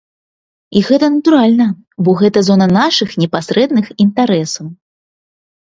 [0.79, 1.67] І гэта натуральна,
[2.07, 4.65] бо гэта зона нашых непасрэдных інтарэсаў.